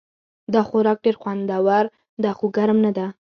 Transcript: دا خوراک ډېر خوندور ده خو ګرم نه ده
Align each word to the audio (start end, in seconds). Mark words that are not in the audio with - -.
دا 0.53 0.61
خوراک 0.69 0.97
ډېر 1.05 1.15
خوندور 1.21 1.85
ده 2.23 2.31
خو 2.37 2.45
ګرم 2.57 2.77
نه 2.85 2.91
ده 2.97 3.07